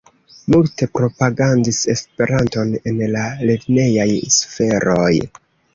Multe 0.53 0.87
propagandis 0.99 1.83
Esperanton 1.95 2.75
en 2.93 2.99
la 3.19 3.29
lernejaj 3.47 4.11
sferoj. 4.41 5.13